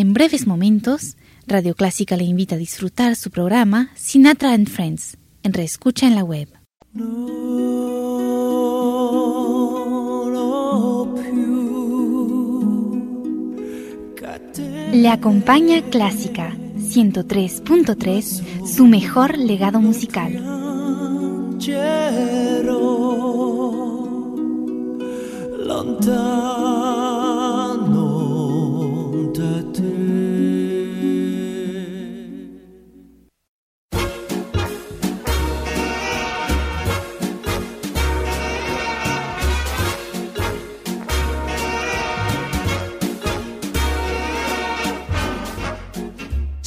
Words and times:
En 0.00 0.12
breves 0.12 0.46
momentos, 0.46 1.16
Radio 1.48 1.74
Clásica 1.74 2.16
le 2.16 2.22
invita 2.22 2.54
a 2.54 2.58
disfrutar 2.58 3.16
su 3.16 3.32
programa 3.32 3.90
Sinatra 3.96 4.52
and 4.52 4.68
Friends 4.68 5.18
en 5.42 5.52
Reescucha 5.52 6.06
en 6.06 6.14
la 6.14 6.22
web. 6.22 6.48
Le 14.92 15.08
acompaña 15.08 15.82
Clásica 15.90 16.52
103.3, 16.76 18.66
su 18.68 18.86
mejor 18.86 19.36
legado 19.36 19.80
musical. 19.80 20.32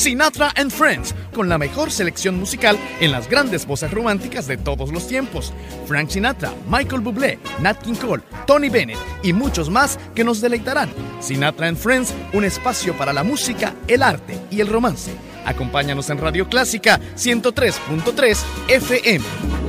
Sinatra 0.00 0.50
and 0.56 0.70
Friends, 0.70 1.14
con 1.34 1.50
la 1.50 1.58
mejor 1.58 1.90
selección 1.90 2.38
musical 2.38 2.78
en 3.00 3.12
las 3.12 3.28
grandes 3.28 3.66
voces 3.66 3.90
románticas 3.90 4.46
de 4.46 4.56
todos 4.56 4.90
los 4.90 5.06
tiempos. 5.06 5.52
Frank 5.86 6.08
Sinatra, 6.08 6.54
Michael 6.70 7.02
Bublé, 7.02 7.38
Nat 7.60 7.82
King 7.82 7.96
Cole, 7.96 8.22
Tony 8.46 8.70
Bennett 8.70 8.96
y 9.22 9.34
muchos 9.34 9.68
más 9.68 9.98
que 10.14 10.24
nos 10.24 10.40
deleitarán. 10.40 10.88
Sinatra 11.20 11.68
and 11.68 11.76
Friends, 11.76 12.14
un 12.32 12.46
espacio 12.46 12.96
para 12.96 13.12
la 13.12 13.22
música, 13.22 13.74
el 13.88 14.02
arte 14.02 14.38
y 14.50 14.62
el 14.62 14.68
romance. 14.68 15.12
Acompáñanos 15.44 16.08
en 16.08 16.16
Radio 16.16 16.48
Clásica 16.48 16.98
103.3 17.16 18.38
FM. 18.68 19.59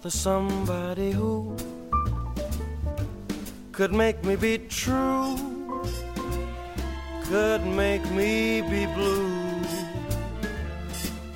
For 0.00 0.10
somebody 0.10 1.10
who 1.10 1.54
could 3.72 3.92
make 3.92 4.24
me 4.24 4.36
be 4.36 4.56
true, 4.56 5.36
could 7.24 7.62
make 7.66 8.08
me 8.12 8.62
be 8.62 8.86
blue, 8.94 9.62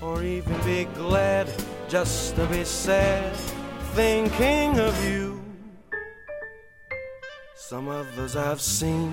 or 0.00 0.22
even 0.22 0.56
be 0.64 0.84
glad 0.94 1.48
just 1.88 2.36
to 2.36 2.46
be 2.46 2.64
sad 2.64 3.34
thinking 3.94 4.78
of 4.78 4.94
you. 5.04 5.42
Some 7.56 7.88
others 7.88 8.36
I've 8.36 8.60
seen 8.60 9.12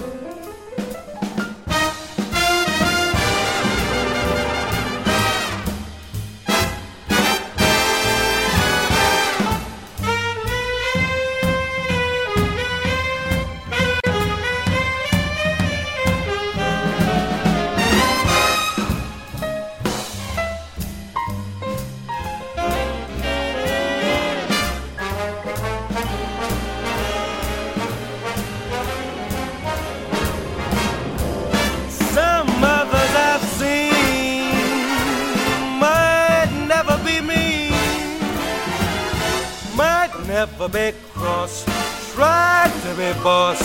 Never 40.31 40.69
be 40.69 40.93
cross, 41.13 41.65
tried 42.13 42.71
to 42.83 42.91
be 42.95 43.11
boss, 43.21 43.59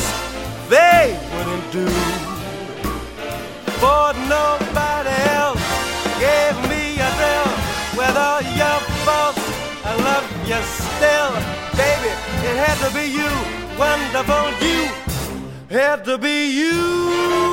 they 0.68 1.16
wouldn't 1.32 1.66
do. 1.70 1.86
For 3.82 4.06
nobody 4.36 5.16
else 5.38 5.64
gave 6.18 6.56
me 6.70 6.82
a 7.06 7.10
thrill. 7.18 7.50
With 7.98 8.16
all 8.28 8.42
your 8.62 8.78
faults, 9.06 9.44
I 9.90 9.92
love 10.08 10.26
you 10.50 10.60
still. 10.82 11.32
Baby, 11.80 12.10
it 12.48 12.56
had 12.66 12.78
to 12.84 12.90
be 12.98 13.04
you, 13.20 13.30
wonderful 13.78 14.46
you, 14.66 14.80
had 15.70 16.04
to 16.04 16.18
be 16.18 16.38
you. 16.60 17.45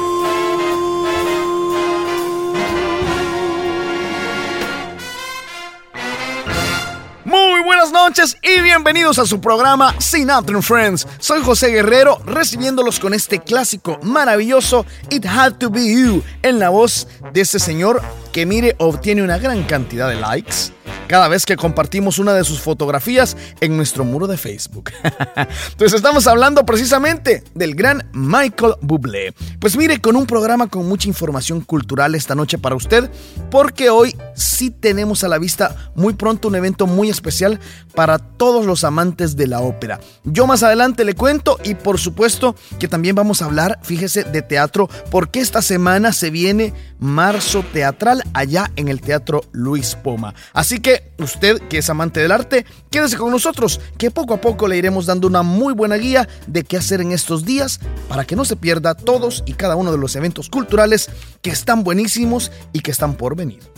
Noches 7.94 8.38
y 8.42 8.60
bienvenidos 8.62 9.20
a 9.20 9.26
su 9.28 9.40
programa 9.40 9.94
Sinatra 10.00 10.60
Friends. 10.64 11.08
Soy 11.20 11.44
José 11.44 11.70
Guerrero 11.70 12.20
recibiéndolos 12.26 13.00
con 13.00 13.14
este 13.14 13.40
clásico 13.40 14.00
maravilloso 14.02 14.88
It 15.12 15.24
Had 15.28 15.60
to 15.60 15.70
Be 15.70 15.94
You 15.94 16.24
en 16.42 16.58
la 16.58 16.70
voz 16.70 17.08
de 17.32 17.42
ese 17.42 17.60
señor 17.60 18.02
que 18.32 18.48
mire 18.48 18.76
obtiene 18.80 19.22
una 19.22 19.38
gran 19.38 19.64
cantidad 19.64 20.10
de 20.10 20.16
likes 20.16 20.74
cada 21.08 21.28
vez 21.28 21.46
que 21.46 21.58
compartimos 21.58 22.20
una 22.20 22.34
de 22.34 22.44
sus 22.44 22.60
fotografías 22.60 23.38
en 23.62 23.78
nuestro 23.78 24.04
muro 24.04 24.28
de 24.28 24.38
Facebook. 24.38 24.92
pues 25.78 25.94
estamos 25.94 26.28
hablando 26.28 26.66
precisamente 26.66 27.44
del 27.54 27.76
gran 27.76 28.10
Michael 28.14 28.76
Bublé. 28.82 29.34
Pues 29.60 29.78
mire, 29.78 30.00
con 30.00 30.16
un 30.16 30.26
programa 30.26 30.68
con 30.68 30.88
mucha 30.88 31.08
información 31.08 31.62
cultural 31.62 32.16
esta 32.16 32.36
noche 32.36 32.58
para 32.58 32.76
usted, 32.76 33.10
porque 33.50 33.90
hoy 33.90 34.16
sí 34.36 34.70
tenemos 34.70 35.24
a 35.24 35.28
la 35.28 35.38
vista 35.38 35.92
muy 35.96 36.14
pronto 36.14 36.48
un 36.48 36.56
evento 36.56 36.88
muy 36.88 37.10
especial 37.10 37.60
para 37.96 38.18
todos 38.18 38.66
los 38.66 38.84
amantes 38.84 39.36
de 39.36 39.48
la 39.48 39.62
ópera. 39.62 40.00
Yo 40.24 40.48
más 40.48 40.64
adelante 40.64 41.06
le 41.06 41.16
cuento 41.16 41.58
y 41.64 41.76
por 41.76 42.00
supuesto 42.00 42.56
que 42.80 42.88
también 42.88 43.16
vamos 43.16 43.42
a 43.42 43.46
hablar, 43.46 43.80
fíjese, 43.84 44.24
de 44.24 44.42
teatro, 44.42 44.90
porque 45.12 45.40
esta 45.40 45.62
semana 45.62 46.14
se 46.14 46.30
viene 46.30 46.74
marzo 47.00 47.64
teatral 47.74 48.24
allá 48.34 48.72
en 48.76 48.88
el 48.88 49.02
Teatro 49.02 49.42
Luis 49.52 49.96
Poma. 49.96 50.34
Así 50.54 50.80
que 50.80 50.93
usted 51.18 51.60
que 51.70 51.80
es 51.80 51.90
amante 51.90 52.20
del 52.20 52.32
arte, 52.32 52.66
quédese 52.90 53.18
con 53.18 53.32
nosotros, 53.32 53.80
que 53.98 54.12
poco 54.12 54.34
a 54.34 54.42
poco 54.42 54.68
le 54.68 54.78
iremos 54.78 55.06
dando 55.06 55.28
una 55.28 55.44
muy 55.44 55.74
buena 55.74 55.96
guía 55.96 56.28
de 56.48 56.64
qué 56.64 56.78
hacer 56.78 57.02
en 57.02 57.12
estos 57.12 57.46
días 57.46 57.80
para 58.10 58.26
que 58.26 58.36
no 58.36 58.46
se 58.46 58.56
pierda 58.56 58.96
todos 58.96 59.44
y 59.46 59.54
cada 59.54 59.76
uno 59.76 59.92
de 59.92 59.98
los 59.98 60.16
eventos 60.16 60.50
culturales 60.50 61.10
que 61.42 61.50
están 61.50 61.84
buenísimos 61.84 62.52
y 62.72 62.82
que 62.82 62.92
están 62.92 63.16
por 63.16 63.36
venir. 63.36 63.73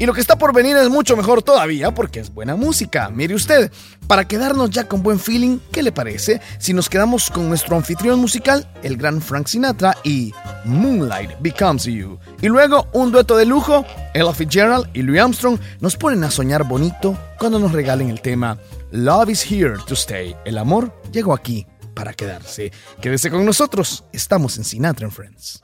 Y 0.00 0.06
lo 0.06 0.14
que 0.14 0.22
está 0.22 0.38
por 0.38 0.54
venir 0.54 0.78
es 0.78 0.88
mucho 0.88 1.14
mejor 1.14 1.42
todavía 1.42 1.92
porque 1.92 2.20
es 2.20 2.32
buena 2.32 2.56
música. 2.56 3.10
Mire 3.10 3.34
usted, 3.34 3.70
para 4.06 4.26
quedarnos 4.26 4.70
ya 4.70 4.88
con 4.88 5.02
buen 5.02 5.20
feeling, 5.20 5.58
¿qué 5.70 5.82
le 5.82 5.92
parece 5.92 6.40
si 6.58 6.72
nos 6.72 6.88
quedamos 6.88 7.28
con 7.28 7.50
nuestro 7.50 7.76
anfitrión 7.76 8.18
musical, 8.18 8.66
el 8.82 8.96
gran 8.96 9.20
Frank 9.20 9.48
Sinatra 9.48 9.94
y 10.02 10.32
Moonlight 10.64 11.32
Becomes 11.40 11.84
You? 11.84 12.18
Y 12.40 12.48
luego 12.48 12.88
un 12.94 13.12
dueto 13.12 13.36
de 13.36 13.44
lujo, 13.44 13.84
Ella 14.14 14.32
Fitzgerald 14.32 14.88
y 14.94 15.02
Louis 15.02 15.20
Armstrong 15.20 15.60
nos 15.80 15.98
ponen 15.98 16.24
a 16.24 16.30
soñar 16.30 16.64
bonito 16.64 17.18
cuando 17.38 17.58
nos 17.58 17.72
regalen 17.72 18.08
el 18.08 18.22
tema 18.22 18.56
Love 18.92 19.28
is 19.28 19.52
here 19.52 19.76
to 19.86 19.92
stay. 19.92 20.34
El 20.46 20.56
amor 20.56 20.98
llegó 21.12 21.34
aquí 21.34 21.66
para 21.92 22.14
quedarse. 22.14 22.72
Quédese 23.02 23.30
con 23.30 23.44
nosotros, 23.44 24.04
estamos 24.14 24.56
en 24.56 24.64
Sinatra 24.64 25.04
and 25.04 25.14
Friends. 25.14 25.62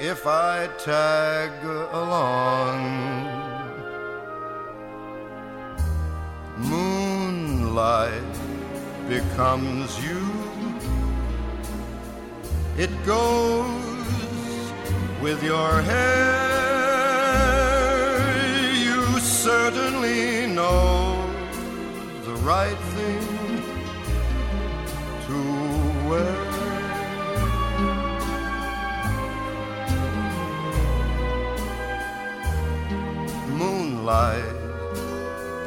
If 0.00 0.26
I 0.26 0.66
tag 0.78 1.52
along. 1.92 2.80
Moonlight 6.56 8.34
becomes 9.06 9.90
you. 10.02 10.24
It 12.78 12.90
goes 13.04 14.72
with 15.20 15.42
your 15.42 15.82
hair. 15.82 16.48
You 18.72 19.20
certainly 19.20 20.46
know 20.46 21.30
the 22.24 22.36
right 22.36 22.78
thing 22.94 23.27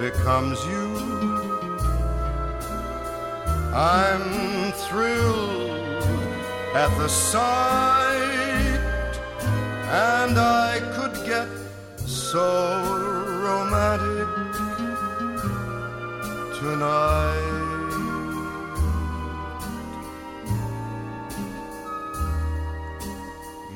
becomes 0.02 0.58
you. 0.66 0.88
I'm 3.72 4.72
thrilled 4.86 6.04
at 6.74 6.90
the 6.98 7.08
sight, 7.08 8.82
and 9.86 10.40
I 10.40 10.80
could 10.96 11.14
get 11.24 11.48
so 11.98 12.48
romantic 13.46 14.32
tonight. 16.60 17.62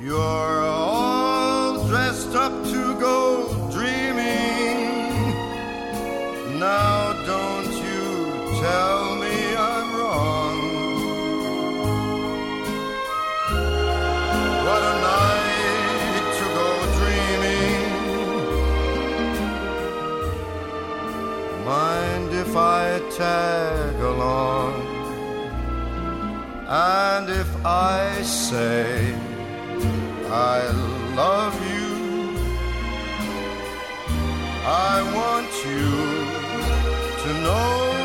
You're 0.01 0.63
all 0.63 1.88
dressed 1.88 2.33
up 2.33 2.66
tag 23.11 23.95
along? 24.01 24.73
And 26.67 27.29
if 27.29 27.65
I 27.65 28.21
say 28.23 29.13
I 30.27 30.59
love 31.15 31.55
you, 31.73 31.93
I 34.65 34.95
want 35.19 35.51
you 35.69 35.89
to 37.23 37.29
know 37.45 37.95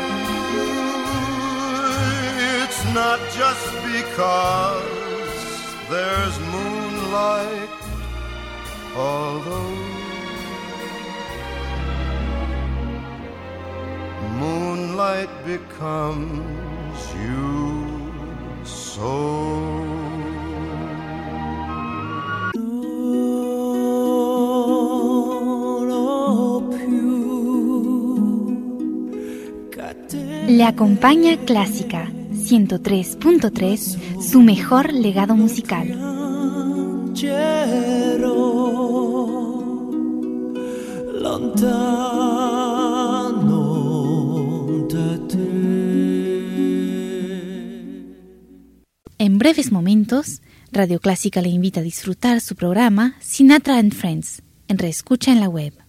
it's 2.61 2.83
not 2.93 3.19
just 3.31 3.67
because 3.97 5.01
there's 5.89 6.39
moonlight, 6.53 7.79
although 8.95 10.10
moonlight 15.11 15.29
becomes 15.45 16.99
you 17.15 18.63
so. 18.63 19.41
Le 30.47 30.65
acompaña 30.65 31.37
Clásica 31.45 32.11
103.3, 32.33 34.21
su 34.21 34.41
mejor 34.41 34.91
legado 34.91 35.35
musical. 35.35 35.87
Breves 49.41 49.71
momentos, 49.71 50.43
Radio 50.71 50.99
Clásica 50.99 51.41
le 51.41 51.49
invita 51.49 51.79
a 51.79 51.83
disfrutar 51.83 52.41
su 52.41 52.55
programa 52.55 53.15
Sinatra 53.21 53.79
and 53.79 53.91
Friends, 53.91 54.43
en 54.67 54.77
reescucha 54.77 55.31
en 55.31 55.39
la 55.39 55.49
web 55.49 55.80